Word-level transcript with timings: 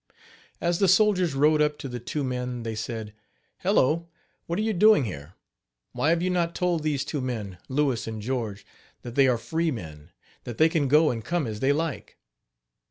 As 0.59 0.79
the 0.79 0.87
soldiers 0.87 1.35
rode 1.35 1.61
up 1.61 1.77
to 1.77 1.87
the 1.87 1.99
two 1.99 2.23
men 2.23 2.63
they 2.63 2.73
said: 2.73 3.13
"Hello! 3.59 4.09
what 4.47 4.57
are 4.57 4.63
you 4.63 4.73
doing 4.73 5.03
here? 5.05 5.35
Why 5.91 6.09
have 6.09 6.23
you 6.23 6.31
not 6.31 6.55
told 6.55 6.81
these 6.81 7.05
two 7.05 7.21
men, 7.21 7.59
Louis 7.69 8.07
and 8.07 8.19
George, 8.19 8.65
that 9.03 9.13
they 9.13 9.27
are 9.27 9.37
free 9.37 9.69
men 9.69 10.11
that 10.43 10.57
they 10.57 10.69
can 10.69 10.87
go 10.87 11.11
and 11.11 11.23
come 11.23 11.45
as 11.45 11.59
they 11.59 11.71
like? 11.71 12.17